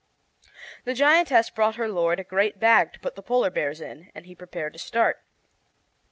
The 0.83 0.95
giantess 0.95 1.51
brought 1.51 1.75
her 1.75 1.87
lord 1.87 2.19
a 2.19 2.23
great 2.23 2.59
bag 2.59 2.91
to 2.93 2.99
put 2.99 3.13
the 3.13 3.21
polar 3.21 3.51
bears 3.51 3.79
in, 3.79 4.09
and 4.15 4.25
he 4.25 4.33
prepared 4.33 4.73
to 4.73 4.79
start. 4.79 5.17